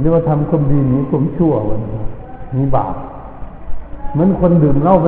[0.00, 2.00] เรียกว่าทำความดีหนีความชั่ววันนี้
[2.56, 2.94] มีบาป
[4.12, 5.06] เหมือนคนดื่มเหล้าไป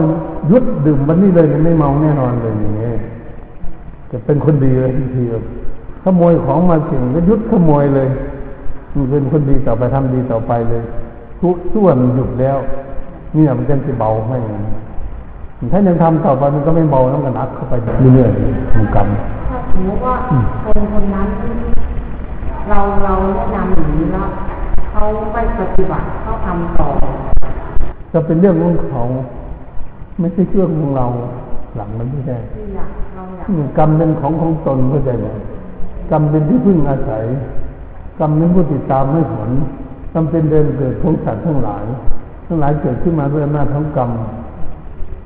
[0.49, 2.91] หยุดดื่มวันนี้เลยไม่เมาแน่นอนเลยอย่างนี้
[4.11, 5.39] จะเป็นคนดีเลยทีเดียว
[6.03, 8.09] ขโมยของมาเก่งก็หยุดขโมยเลย
[8.95, 10.83] มันเป็นคนดีต่อไปทำดีต่อไปเลย
[11.43, 12.59] ทุกส่วนหยุดแล้ว
[13.35, 14.39] เนี่ยมันจะเบาให้
[15.73, 17.75] ถ้ายังทำต่อไปมันก็ไม่เบาต้องกันอักเข้าไป
[18.15, 19.32] เรื่อยๆมันกรรมถ้า
[19.73, 20.15] สมมติว่า
[20.65, 21.29] คนคนนั้น
[22.69, 24.29] เราเราแนะนำอย่างนี้แล้ว
[24.91, 26.89] เขาไปปฏิบัติเขาทำต่อ
[28.13, 29.03] จะเป็นเรื่องของเขา
[30.19, 31.07] ไม่ใช่เรื่องของเรา
[31.77, 35.27] หลังมันไม่ใช่ที่อยากเราอยากอืมกรรมเป็นของของตนเข้าใจไหม
[36.11, 37.25] กรรมเป็นที่พึ่งอาศัย
[38.21, 39.51] กรรมเป็นผู้ติดตามให้ผล
[40.13, 41.85] กรรมเป็นเดินเกิดของสัตว์ทั้งหลาย
[42.47, 44.11] ทั้งหลายเกิดขึ้นมาด้วยอำนาจของกรรม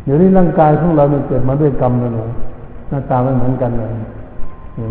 [0.04, 2.28] เดี๋ยวนี้ร่างกายของเราเนี่ยเกิดมาด้วยกรรมเลยนะ
[2.88, 4.06] หน้าตาไม่เหมือนกันเลยนี่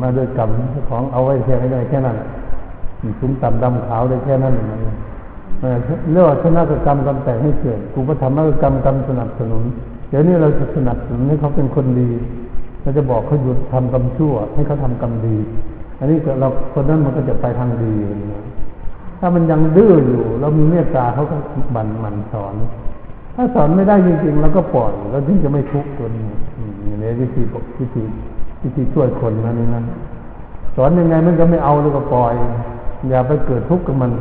[0.03, 0.49] มาด้วยกรรม
[0.89, 2.17] ของเอาไว้แค่ไหนแค่นั้น
[3.19, 4.69] สูงต่ำดำขาวได้แค่นั้นเอง
[5.61, 5.77] เออ
[6.11, 9.63] เรียกว่าชนะกรรมกรรมแต่งให้เกิดกูก็ทำให้กรรมกรรมสนับสนุน
[10.09, 12.09] เดี๋ยวนี้เราจะสนับสนุนให้เขาเป็นคนดี
[12.81, 15.37] เราจะบอกเขาหยุดทำกรรมชั่ว ให้เขาทำกรรมดี
[15.99, 17.93] อันนี้เราคนนั้นมันก็จะไปทางดี
[18.31, 18.43] นะ
[19.19, 21.37] ถ้ามันยังดื้ออยู่ เรามีเมตตาเขาก็
[21.75, 22.53] บันมันสอน
[23.35, 26.25] ถ้าสอนไม่ได้จริงๆเราก็ปล่อยเราถึงจะไม่ทุกข์ตัวนี้
[26.57, 28.03] อืมอย่างนี้วิธีบอกวิธี
[28.65, 29.83] วิธีช่วยคนนะนี่นะ
[30.75, 32.33] สอนยังไงมันก็ไม่เอาแล้วก็ปล่อย
[33.09, 34.11] อย่าไปเกิดทุกข์กับมัน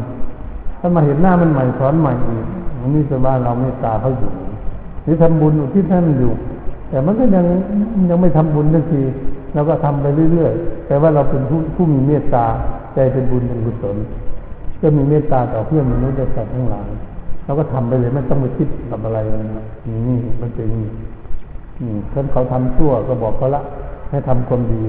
[0.81, 2.47] ถ้ามาเห็นหน้ามันใหม่สอนใหม่อีก
[2.81, 4.31] อันนี้จะว่าเราเมตตาเขาอยู่
[5.05, 6.33] หรือทำบุญอุที่ท่านอยู่
[6.89, 7.45] แต่มันก็ยัง
[8.11, 9.03] ยังไม่ทำบุญทันที
[9.55, 12.45] แล้วก็ทำไปเรื่อยๆแต่ว่าเราเป็นผู้ผู้มีเมตตา
[12.95, 13.97] ใจเป็นบุญเป็นกุศล
[14.81, 16.89] ก็มีเมตตาต่อเพื่อนมนุษย์และสัตว์ทั้งหลาย
[17.45, 19.65] เราก็ทำไปเลยไม่ต้องไปคิดกับอะไรนะ
[20.09, 20.69] นี่มันเป็น
[22.13, 23.63] ท่านเขาทำชั่วก็บอกเขาละ
[24.14, 24.83] ให้ทำความดี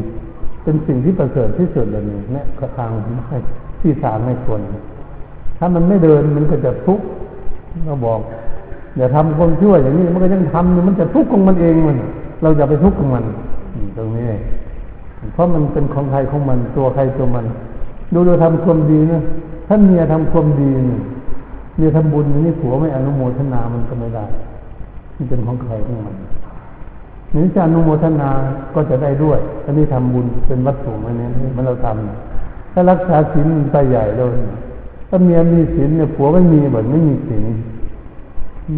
[0.63, 2.45] เป็นสิ่งที่ประเสริฐที่สุดเลยนี่เนี่ย
[2.77, 2.91] ทาง
[3.81, 4.61] ที่สามไม่ควร
[5.57, 7.05] ถ้ามันไม่เดินมันก็จะทุกข์
[7.85, 8.19] เราบอก
[8.97, 11.97] อย่าทำความชั่วอย่างนี้มันก็ยังทำมันจะทุกข์ของมันเองมัน
[12.41, 13.23] เราอย่าไปทุกข์กับมัน
[13.97, 14.27] ตรงนี้
[15.33, 17.45] เพราะมันเป็นของใครของมันตัวใครตัวมัน
[18.13, 19.21] ดูเราทำความดีนะ
[19.67, 21.01] ท่านเมียทำความดีเนี่ย
[21.77, 24.25] เมียทำบุญอย่างนี่ผัวไม่อนุโมทนามันก็ไม่ได้
[25.15, 26.15] มันเป็นของใครของมัน
[27.35, 28.29] หนี่จะอนุโมทนา
[28.75, 34.35] ก็จะได้ด้วยอันนี้ทำบุญเป็นวัตถุมันเนี่ยมันเราทำถ้ารักษาศีลไปใหญ่เลย
[35.09, 37.45] ถ้าเมียมีศีลเนี่ยผัวไม่มีเหมือนไม่มีศีล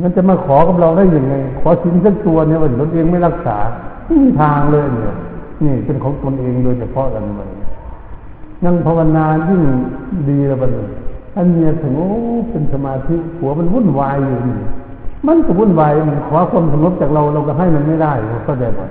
[0.01, 3.57] มันจะมาขอกับเราได้ยังไง ขอศีลสักตัวเนี่ยวันตนเองไม่รักษา
[4.05, 5.15] ไม่มีทางเลยเนี่ย
[5.63, 7.51] นี่เป็นของตนเองโดยเฉพาะกันเลย
[8.63, 9.63] นั่งภาวนายิ่ง
[10.29, 10.71] ดีแล้วบัน
[11.35, 12.09] อันเมียถึงโอ้
[12.51, 14.57] เป็นสมาธิผัวมันวุ่นวายอยู่นี่
[15.25, 18.13] มันก็วุ่นวายมันขอความสงบจากเราเราก็ให้มันไม่ได้
[18.45, 18.87] เข้าใจป่ะ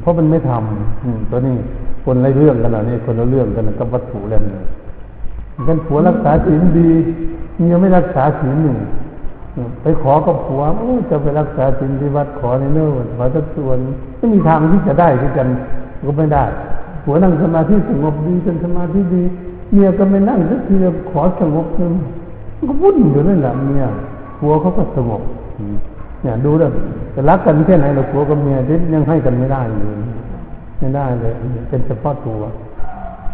[0.00, 1.56] เพราะมันไม่ทำตัวนี้
[2.04, 4.60] คนละเรื่องกันเหรอนี่คนละเรื่องกันกับวัตถุเรื่องนี้
[5.68, 6.90] กันผัวรักษาศีลดี
[7.58, 8.76] เมียไม่รักษาศีลหนึ่ง
[9.82, 10.62] ไปขอกับผัว
[11.10, 13.78] จะไปรักษาศีลที่วัดขอในเนื้อขอสักส่วน
[14.18, 15.48] ไม่มีทางที่จะได้ที่กัน
[16.06, 16.44] ก็ไม่ได้
[17.04, 19.22] ผัวนั่งสมาธิสงบดีเป็นสมาธิดี
[19.72, 20.74] เมียก็ไม่นั่งสักที
[21.10, 21.92] ขอสงบนึง
[22.68, 23.84] ก็วุ่นอยู่นั่นแหละเมีย
[24.38, 25.22] ผัวเขาก็สงบ
[26.22, 26.70] เนี่ยดูแล้ว
[27.14, 29.90] จะรักกันแค่ไหนเราผัวกับเมียที่ยังให้กันไม่ได้อยู่
[30.78, 31.32] ไม่ได้เลย
[31.68, 32.40] เป็นเฉพาะตัว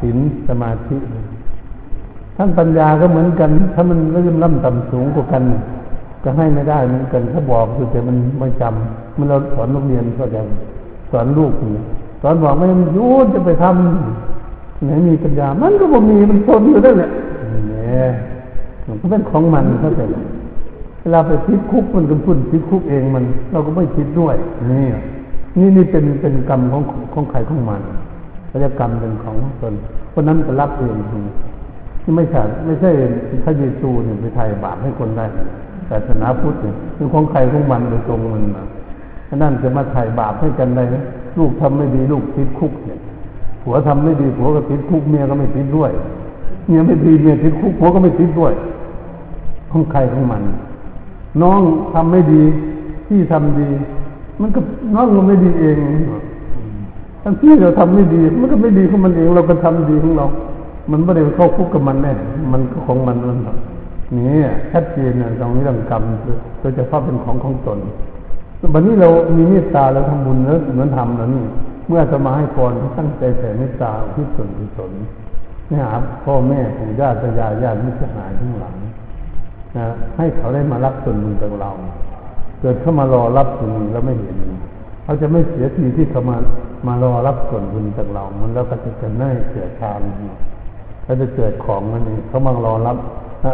[0.00, 0.16] ศีล
[0.48, 0.96] สมาธิ
[2.36, 5.42] ทั้งปัญญาก็เหมือนกัน ถ้ามันเริ่มล่ำต่ำสูงกว่ากัน
[6.24, 10.40] ก็ให้ไม่ได้เหมือนกัน ถ้าบอกคือแต่มันไม่จำมันเราสอนโรงเรียนก็จะ
[11.10, 11.52] สอนลูก
[12.22, 12.64] สอนบอกไม่
[12.96, 17.10] ยูจะไปทำไหนมีปัญญา มันก็บ่มีมันทนอยู่ได้แหละ
[17.68, 18.08] เนี่ย
[18.86, 20.00] มันก็เป็นของมันเข้าใจ
[21.02, 24.34] เวลาไปพิดคุกมันก็พุ่นพิดคุกเองมัน เราก็ไม่คิดด้วย
[24.70, 24.86] นี่
[25.58, 26.82] นี่นี่เป็นเป็นกรรมของ
[27.12, 27.80] ของใครของมัน
[28.48, 29.74] เขาจกรรมเป็นของตน
[30.12, 30.96] คนนั้นก็รับเอง
[32.02, 32.90] ที่ไม่ใช่ไม่ใช่
[33.44, 35.24] พระเยซูเนี่ยไปไถ่บาปให้คนได้
[35.90, 38.66] ศาสนาพุทธเนี่ยคือของใครของมันโดยตรงมันนะ
[39.42, 40.96] นั่นจะมาไถ่บาปให้กันได้ไหม
[41.38, 42.98] ลูกทำไม่ดีลูกติดคุกเนี่ย
[43.62, 45.90] ผัวทำไม่ดีผัวก็ติดคุกเมียก็ไม่ติดด้วย
[46.66, 48.52] เมียไม่ดีเมียติดคุกผัวก็ไม่ติดด้วย
[49.70, 50.42] ของใครของมัน
[51.42, 51.60] น้อง
[51.94, 52.42] ทำไม่ดี
[53.08, 53.68] พี่ทำดี
[54.40, 54.60] มันก็
[54.94, 55.76] น้องมันไม่ดีเอง
[57.22, 60.26] ทั้งที่เราทำไม่ดี มันก็ไม่ดีของมันเอง เราก็ทำดีของเรา
[60.90, 62.12] มันไม่ได้เข้าคุกกับมันแน่
[62.52, 63.56] มันก็ของมันนั่นแหละ
[64.16, 64.28] นี่
[64.72, 66.02] ชัดเจนนะตรงนี้เรื่องกรรม
[66.60, 67.78] โดยเฉพาะเป็นของของตน
[68.74, 71.44] วันนี้เรามีเมตตาเราทำบุญแล้วเหมือนทำแล้วนี่
[71.88, 74.92] เมื่อสมาให้พรตั้งใจแผ่เมตตาที่ส่วนกุศล
[75.70, 78.74] นี่ครับพ่อแม่ปู่ย่าตายายญาติมิตรหายทั้งหลัง
[79.76, 81.70] นะให้เขาได้มารับส่วนบุญจากเรา
[82.60, 84.36] เกิดเข้ามารอรับส่วนบุญแล้วไม่เห็น
[85.04, 86.36] เขาจะไม่เสียทีที่เขามา
[86.86, 90.00] มารอรับส่วนบุญจากเรา มันแล้วก็จะเกิดได้เกิดทาน
[91.04, 92.96] เขาจะเกิดของมันเองเขามารอรับ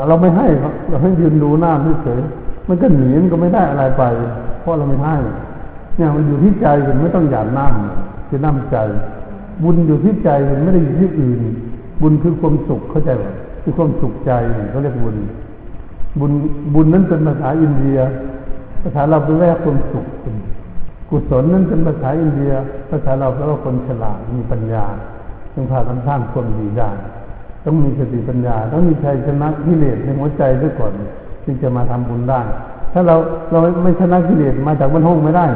[0.09, 0.47] เราไม่ให้
[0.89, 1.73] เราให้ยืนดูหน้า
[2.05, 2.21] เฉย
[2.69, 4.03] มันก็หนีมันก็ไม่ได้อะไรไป
[4.61, 5.17] เพราะเราไม่ให้
[5.97, 8.77] เนี่ยมันอยู่ที่ใจมันไม่ต้องหยาดน้ำคือน้ำใจ
[9.63, 11.41] บุญอยู่ที่ใจมันไม่ได้อยู่ที่อื่น
[12.01, 13.25] บุญคือความสุขเข้าใจไหม
[13.63, 14.33] คือความสุขใจ
[14.71, 15.17] เขาเรียกบุญ
[16.21, 16.33] บุญ
[16.75, 17.99] บุญนั้นเป็นภาษาอินเดีย
[18.83, 20.07] ภาษาเราแปลว่าความสุข
[21.09, 22.53] กุศลนั้นเป็นภาษาอินเดีย
[22.91, 24.85] ภาษาเราแปลว่าคนฉลาดมีปัญญา
[25.55, 26.91] จึงพากันสร้างความดีได้
[27.65, 30.93] ต้องมีสติปัญญา ต้องมีชัยชนะกิเลสในหัวใจด้วยก่อน
[31.45, 32.41] จึงจะมาทำบุญได้
[32.93, 33.17] ถ้าเรา
[33.53, 35.47] เราไม่ชนะกิเลสมาจากบนห้องไม่ได้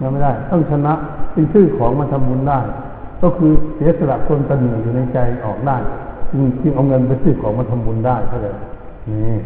[0.00, 0.92] เราไม่ได้ ต้องชนะ
[1.32, 2.58] เป็นชื่อของมาทำบุญได้
[3.22, 5.76] ก็คือเสียสละคนตนีอยู่ในใจออกได้
[6.30, 8.52] จึงจึงเอาเงินไปซื้อของมาทำบุญได้เท่าไหร่
[9.08, 9.36] นี่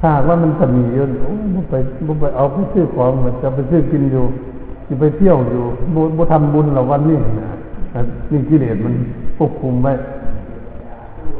[0.00, 1.34] ถ้าว่ามันตนีเยอะโอ้
[1.70, 1.74] ไป
[2.06, 4.24] มันไปเอาไปซื้อของมันจะไปซื้อกินอยู่
[4.88, 5.64] จะไปเที่ยวอยู่
[6.16, 7.50] บ่ทำบุญหรอวันนี้นะ
[8.30, 8.94] นี่กิเลสมัน
[9.36, 9.92] ควบคุมไว้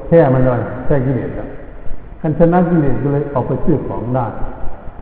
[0.07, 1.49] แค่มันเลยแค่กิเลสแล้ว
[2.21, 4.27] คันชนะกิเลสก็เลยออกไปซื้อของได้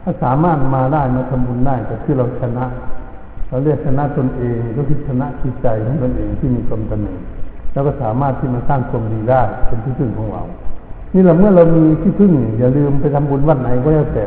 [0.03, 2.67] ถ้าสามารถมาได้มาทำบุญได้ก็คือเราชนะ
[3.49, 7.21] เราเรียกชนะตนเองก็คือชนะจิตใจของตนเองที่มีความตนเอง
[7.73, 10.45] แล้วก็สามารถที่มาสร้างความดีได้เป็นที่พึ่งของเรา
[11.14, 14.27] นี่แหละเมื่อเรามีที่พึ่ง อย่าลืมไปทำบุญวัดไหนก็แล้วแต่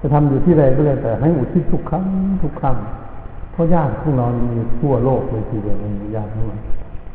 [0.00, 2.04] จะทำอยู่ที่ใดก็แล้วแต่ ให้อุทิศทุกครั้ง
[2.42, 2.76] ทุกครั้ง
[3.52, 6.56] เพราะญาติของเรามีทั่วโลกเลยทีเดียวมีญาติของเรา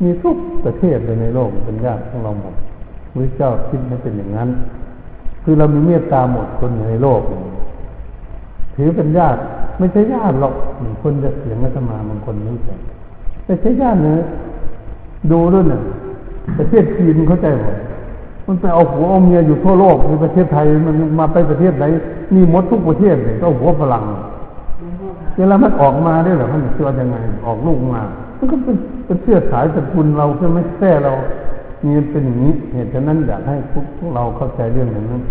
[0.02, 2.56] มีทุกประเทศเลยในโลกเป็นญาติของเราหมด
[3.14, 4.50] พระเจ้าคิดไม่เป็นอย่างนั้น
[5.44, 7.22] คือเรามีเมตตาหมดคนในโลก
[8.76, 9.40] ถือเป็นญาติ
[9.80, 10.54] ไม่ใช่ญาติหรอก
[11.02, 12.76] คนจะเสียงอาตมาบางคนไม่ใช่
[13.46, 14.20] แต่ใช้ญาติเนื้อ
[15.32, 15.82] ดูด้วยเนี่ย
[16.58, 17.76] ประเทศจีนเข้าใจหมด
[18.48, 21.86] มันไปเอาหัวเอาเมียอยู่ทั่วโลกในประเทศไทยมันมาไปประเทศไหน
[22.34, 24.04] นี่มดทุกประเทศเลยก็หัวฝรั่ง
[25.38, 28.02] เวลามันออกมาได้หรอมันเชื่อยังไง ออกลูกมา
[28.38, 31.14] มันก็เป็นเป็นเชื่อสายสกุลเราใช่ไหมแท้เรา
[31.84, 35.22] นี่เป็นอย่างนี้เหตุฉะนั้นอยากให้พวกเราเข้าใจเรื่องอย่างนั้น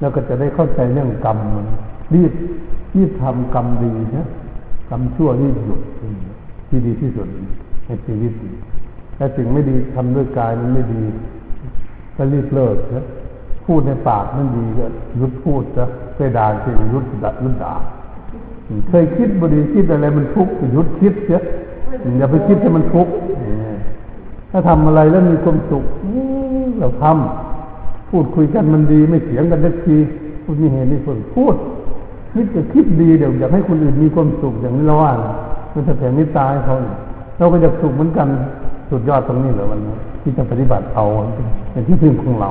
[0.00, 1.66] แล้วก็จะได้เข้าใจเรื่องกรรมมัน
[2.14, 2.32] รีบ
[2.96, 4.26] รีบทำกรรมดีนะ
[4.90, 5.80] กรรมชั่วรีบหยุด
[6.68, 7.28] ที่ดีที่สุด
[7.86, 8.32] ในชีวิต
[9.16, 11.02] แต่สิ่งไม่ดีทำด้วยกายมันไม่ดี
[12.18, 13.04] ก็รีบเลิกนะ
[13.66, 17.74] พูดในปากมันดีก็หยุดพูดจะเคยด่าสิ่หยุดด่าหยุดด่า
[18.88, 21.40] เคยคิดบดีคิดอะไรมันทุกข์ก็หยุดคิดเสีย
[22.18, 23.12] อย่าไปคิดให้มันทุกข์
[24.50, 25.84] ถ้าทำอะไรแล้วมีความสุข
[26.78, 29.96] เราทำพูดคุยกันมันดีไม่เสียงกันสักที
[30.44, 31.54] พูดมีเหตุมีผลพูด
[32.34, 35.12] คิดจะคิดดีเดี๋ยวอยากให้คนอื่นมีความสุขอย่างนี้เราว่า
[35.74, 36.76] มันจะแผ่เมตตาให้เขา
[37.38, 38.28] เราก็อยากสุขเหมือนกัน
[38.90, 39.96] สุดยอดตรงนี้เหรอวันนี้
[40.28, 41.04] ที่จะปฏิบัติเอา
[41.72, 42.50] เป็นที่พึ่งของเรา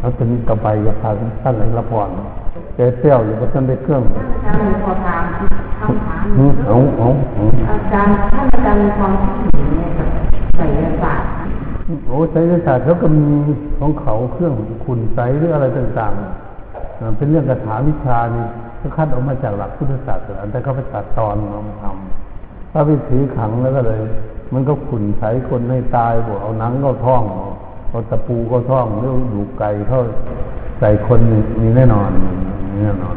[0.00, 1.10] แล้วจะมีกระไปกับพา
[1.42, 2.08] ท่านไหนละพร
[2.74, 5.24] แต่เตี้ยวอยู่กับท่านได้เครื่องอาจารย์ขอถาม
[5.80, 6.24] คำถาม
[6.66, 10.08] เอาเอาเอาอาจารย์ท่านอาจารย์มีความคิดเห็นในกับ
[10.56, 11.28] ไสยศาสตร์
[12.06, 13.26] โอ้ไสยศาสตร์เขาก็มี
[13.78, 14.52] ของเขาเครื่อง
[14.84, 18.46] ขุนไสหรืออะไรต่างๆเป็นเรื่องคาถาวิชานี่
[18.80, 21.34] ก็คัดออกมาจากหลักพุทธศาสนาแต่เขาไปตัดตอน
[21.68, 22.31] มาทำ
[22.72, 24.00] ถ้าไปถือขังแล้วก็เลย
[24.52, 27.22] มันก็ขุนไสคนให้ตายบอกเอาหนังก็ท่อง
[27.90, 30.00] เอาตะปูก็ท่องหรือดูไก่เข้า
[30.80, 31.20] ใส่คน
[31.60, 32.10] มีแน่นอน
[32.70, 33.16] มีแน่นอน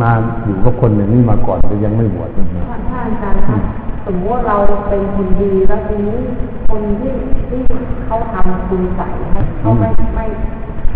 [0.00, 0.10] มา
[0.44, 3.60] อยู่กับคนอย่างนี้มาก่อนแต่ยังไม่บวชนะถ้าอาจารย์ครับ
[4.06, 4.56] สมมติว่าเรา
[4.88, 6.18] เป็นคนดีแล้วทีนี้
[6.70, 7.12] คนที่
[7.48, 7.60] ที่
[8.06, 10.24] เขาทำคุณใส่ให้เขาไม่ไม่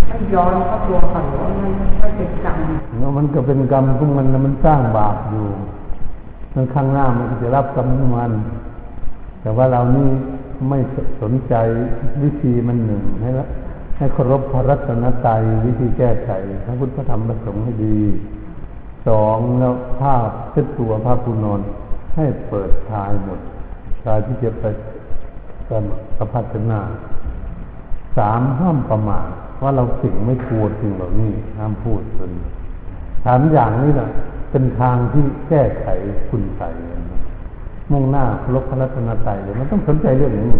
[0.09, 2.57] ไม่ย้อนเข้าตัวเขาหรือว่าไม่ไม่เป็นกรรม
[2.99, 5.47] แล้วมันก็เป็นกรรมของมันแล้วมันสร้างบาปอยู่
[6.55, 8.33] มันข้างหน้ามันจะรับกรรมมัน
[9.41, 10.09] แต่ว่าเรานี่
[10.69, 10.79] ไม่
[11.23, 11.55] สนใจ
[12.23, 13.47] วิธีมันหนึ่งให้ละ
[13.97, 16.31] ให้เคารพพระรัตนตรัยวิธีแก้ไข
[16.65, 17.99] พระพุทธธรรมประสงค์ให้ดี
[19.09, 20.15] สองแล้วผ้า
[20.51, 21.61] เช็ดตัวผ้าปูนอน
[22.17, 23.41] ให้เปิดทายหมด
[24.05, 24.65] ชายที่จะไป
[25.69, 25.85] กัน
[26.17, 26.81] ประพัฒนา
[28.17, 29.29] สามห้ามประมาท
[29.63, 32.31] ว่าเราสิ่งไม่ควรสิ่งเหล่านี้ห้ามพูดจน
[33.25, 34.11] สามอย่างนี้แหละ
[34.51, 35.87] เป็นทางที่แก้ไข
[36.31, 36.69] คุณใส่
[37.93, 40.53] มุ่งหน้าลบพระรัตนตรัยเลยมันต้องสนใจเรื่องนี้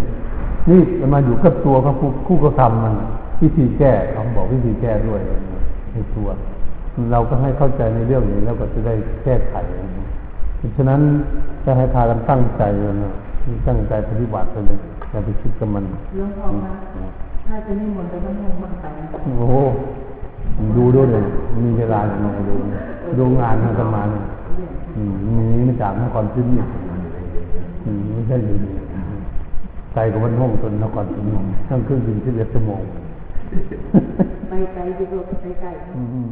[0.69, 0.81] นี่
[1.13, 2.95] มาอยู่กับตัวเขาคู่คู่กระทำมัน
[3.41, 5.21] วิธีแก้เขาบอกวิธีแก้ด้วย
[5.93, 6.27] ในตัว
[7.11, 9.55] เราก็ให้เข้าใจในเรื่องนี้แล้วก็จะได้แก้ไข
[10.77, 11.01] ฉะนั้น
[11.65, 13.13] จะให้พากันตั้งใจเลยนะ
[13.67, 15.83] ตั้งใจปฏิบัติเลยอย่าไปคิดกับมัน
[16.15, 16.73] หลวงพ่อคะ
[17.47, 18.85] ถ้าจะนิมนต์ไปต้องมุ่งมั่นไป
[19.37, 19.55] โอ้โห
[20.77, 21.23] ดูด้วยเลย
[21.63, 22.55] มีเวลาอย่างไรดู
[23.17, 24.25] ดูงานอาตมาเนี่ย
[24.95, 26.69] อืมมีมาจากนครพิจิตร
[27.85, 28.69] อืมไม่ใช่อยู่ดี
[29.93, 32.81] ไกลกว่าวันห้องจนนครพิจิตรทั้งเครื่องบินที่เอ็ดชั่วโมง
[34.49, 36.27] ไปไกลดีกว่าไปไกลอืม